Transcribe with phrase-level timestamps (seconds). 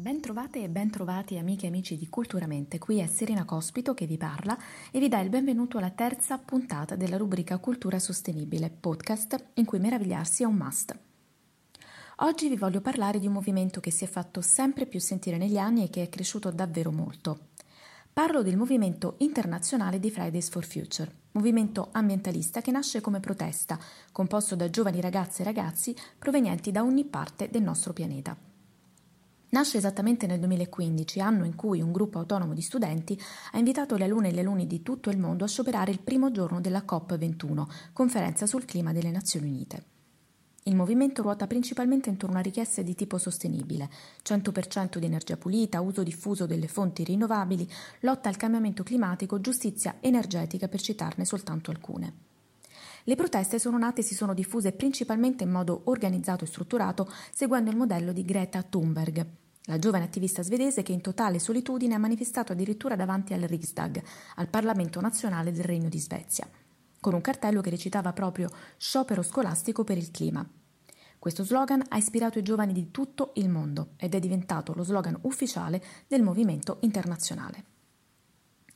[0.00, 4.56] Bentrovate e bentrovati amiche e amici di Culturamente, qui è Serena Cospito che vi parla
[4.90, 9.78] e vi dà il benvenuto alla terza puntata della rubrica Cultura Sostenibile, podcast in cui
[9.78, 10.98] meravigliarsi è un must.
[12.20, 15.58] Oggi vi voglio parlare di un movimento che si è fatto sempre più sentire negli
[15.58, 17.48] anni e che è cresciuto davvero molto.
[18.10, 23.78] Parlo del movimento internazionale di Fridays for Future, movimento ambientalista che nasce come protesta,
[24.12, 28.48] composto da giovani ragazze e ragazzi provenienti da ogni parte del nostro pianeta.
[29.50, 33.20] Nasce esattamente nel 2015, anno in cui un gruppo autonomo di studenti
[33.52, 36.30] ha invitato le alunne e gli alunni di tutto il mondo a scioperare il primo
[36.30, 39.84] giorno della COP21, conferenza sul clima delle Nazioni Unite.
[40.64, 43.90] Il movimento ruota principalmente intorno a richieste di tipo sostenibile,
[44.22, 47.68] 100% di energia pulita, uso diffuso delle fonti rinnovabili,
[48.00, 52.28] lotta al cambiamento climatico, giustizia energetica per citarne soltanto alcune.
[53.04, 57.70] Le proteste sono nate e si sono diffuse principalmente in modo organizzato e strutturato seguendo
[57.70, 59.26] il modello di Greta Thunberg,
[59.64, 64.02] la giovane attivista svedese che in totale solitudine ha manifestato addirittura davanti al Riksdag,
[64.36, 66.48] al Parlamento nazionale del Regno di Svezia,
[66.98, 70.48] con un cartello che recitava proprio Sciopero scolastico per il clima.
[71.18, 75.18] Questo slogan ha ispirato i giovani di tutto il mondo ed è diventato lo slogan
[75.22, 77.79] ufficiale del movimento internazionale.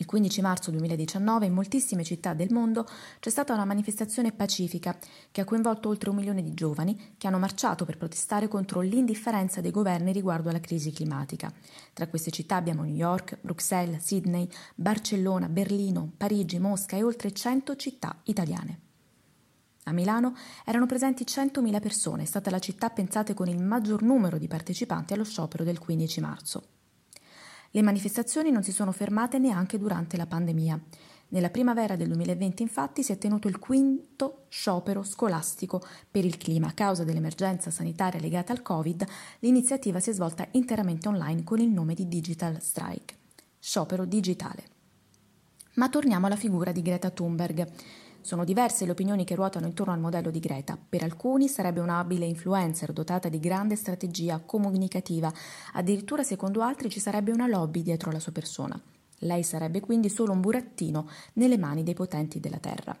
[0.00, 2.86] Il 15 marzo 2019 in moltissime città del mondo
[3.18, 4.96] c'è stata una manifestazione pacifica
[5.30, 9.60] che ha coinvolto oltre un milione di giovani che hanno marciato per protestare contro l'indifferenza
[9.60, 11.52] dei governi riguardo alla crisi climatica.
[11.92, 17.76] Tra queste città abbiamo New York, Bruxelles, Sydney, Barcellona, Berlino, Parigi, Mosca e oltre 100
[17.76, 18.80] città italiane.
[19.84, 24.38] A Milano erano presenti 100.000 persone, è stata la città pensata con il maggior numero
[24.38, 26.62] di partecipanti allo sciopero del 15 marzo.
[27.72, 30.80] Le manifestazioni non si sono fermate neanche durante la pandemia.
[31.28, 36.66] Nella primavera del 2020 infatti si è tenuto il quinto sciopero scolastico per il clima.
[36.66, 39.06] A causa dell'emergenza sanitaria legata al Covid,
[39.38, 43.14] l'iniziativa si è svolta interamente online con il nome di Digital Strike,
[43.60, 44.64] sciopero digitale.
[45.74, 47.64] Ma torniamo alla figura di Greta Thunberg.
[48.22, 50.76] Sono diverse le opinioni che ruotano intorno al modello di Greta.
[50.76, 55.32] Per alcuni sarebbe un'abile influencer dotata di grande strategia comunicativa,
[55.72, 58.78] addirittura secondo altri ci sarebbe una lobby dietro la sua persona.
[59.20, 62.96] Lei sarebbe quindi solo un burattino nelle mani dei potenti della Terra.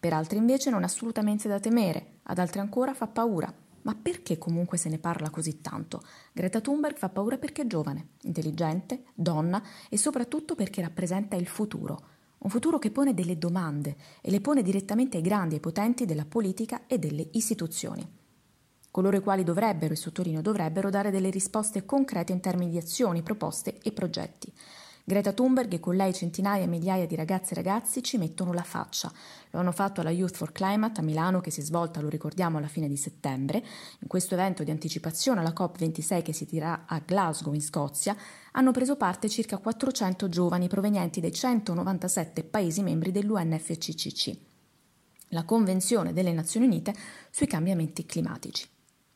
[0.00, 3.52] Per altri invece non è assolutamente da temere, ad altri ancora fa paura.
[3.82, 6.02] Ma perché comunque se ne parla così tanto?
[6.32, 12.10] Greta Thunberg fa paura perché è giovane, intelligente, donna e soprattutto perché rappresenta il futuro
[12.42, 16.24] un futuro che pone delle domande e le pone direttamente ai grandi e potenti della
[16.24, 18.20] politica e delle istituzioni.
[18.90, 23.22] Coloro i quali dovrebbero, e sottolineo dovrebbero, dare delle risposte concrete in termini di azioni,
[23.22, 24.52] proposte e progetti.
[25.04, 28.62] Greta Thunberg e con lei centinaia e migliaia di ragazze e ragazzi ci mettono la
[28.62, 29.10] faccia.
[29.50, 32.58] Lo hanno fatto alla Youth for Climate a Milano che si è svolta, lo ricordiamo,
[32.58, 33.64] alla fine di settembre.
[33.98, 38.16] In questo evento di anticipazione alla COP26 che si tirerà a Glasgow in Scozia
[38.52, 44.36] hanno preso parte circa 400 giovani provenienti dai 197 Paesi membri dell'UNFCCC,
[45.30, 46.94] la Convenzione delle Nazioni Unite
[47.28, 48.68] sui cambiamenti climatici.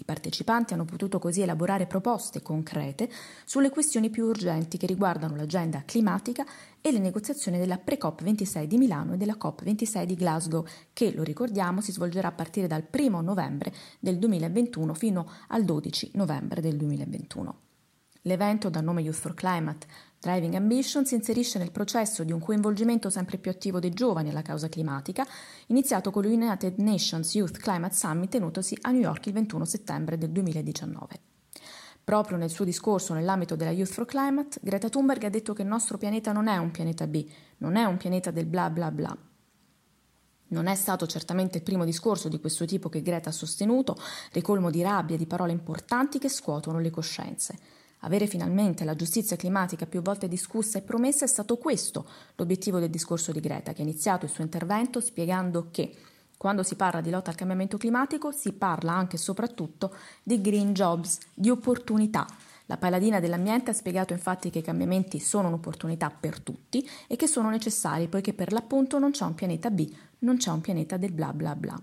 [0.00, 3.10] I partecipanti hanno potuto così elaborare proposte concrete
[3.44, 6.46] sulle questioni più urgenti che riguardano l'agenda climatica
[6.80, 11.80] e le negoziazioni della pre-COP26 di Milano e della COP26 di Glasgow, che, lo ricordiamo,
[11.80, 17.60] si svolgerà a partire dal 1 novembre del 2021 fino al 12 novembre del 2021.
[18.22, 19.86] L'evento, dal nome Youth for Climate,
[20.20, 24.42] Driving Ambition si inserisce nel processo di un coinvolgimento sempre più attivo dei giovani alla
[24.42, 25.24] causa climatica,
[25.66, 30.30] iniziato con l'United Nations Youth Climate Summit tenutosi a New York il 21 settembre del
[30.30, 31.20] 2019.
[32.02, 35.68] Proprio nel suo discorso nell'ambito della Youth for Climate, Greta Thunberg ha detto che il
[35.68, 37.24] nostro pianeta non è un pianeta B,
[37.58, 39.16] non è un pianeta del bla bla bla.
[40.48, 43.96] Non è stato certamente il primo discorso di questo tipo che Greta ha sostenuto,
[44.32, 47.58] ricolmo di rabbia e di parole importanti che scuotono le coscienze.
[48.00, 52.90] Avere finalmente la giustizia climatica più volte discussa e promessa è stato questo l'obiettivo del
[52.90, 55.94] discorso di Greta, che ha iniziato il suo intervento spiegando che
[56.36, 60.72] quando si parla di lotta al cambiamento climatico si parla anche e soprattutto di green
[60.72, 62.26] jobs, di opportunità.
[62.66, 67.26] La paladina dell'ambiente ha spiegato infatti che i cambiamenti sono un'opportunità per tutti e che
[67.26, 69.90] sono necessari poiché per l'appunto non c'è un pianeta B,
[70.20, 71.82] non c'è un pianeta del bla bla bla.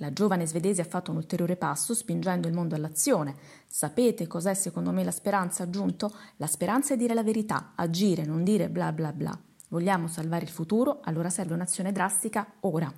[0.00, 3.34] La giovane svedese ha fatto un ulteriore passo spingendo il mondo all'azione.
[3.66, 5.64] Sapete cos'è secondo me la speranza?
[5.64, 9.36] Aggiunto, la speranza è dire la verità, agire, non dire bla bla bla.
[9.68, 12.92] Vogliamo salvare il futuro, allora serve un'azione drastica ora.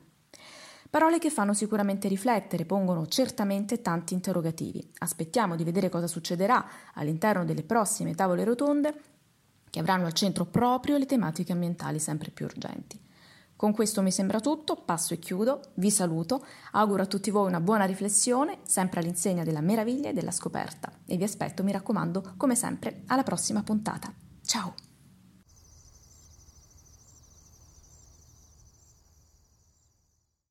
[0.90, 4.92] Parole che fanno sicuramente riflettere, pongono certamente tanti interrogativi.
[4.98, 8.94] Aspettiamo di vedere cosa succederà all'interno delle prossime tavole rotonde
[9.70, 13.00] che avranno al centro proprio le tematiche ambientali sempre più urgenti.
[13.60, 17.60] Con questo mi sembra tutto, passo e chiudo, vi saluto, auguro a tutti voi una
[17.60, 22.54] buona riflessione, sempre all'insegna della meraviglia e della scoperta e vi aspetto, mi raccomando, come
[22.54, 24.10] sempre, alla prossima puntata.
[24.42, 24.89] Ciao!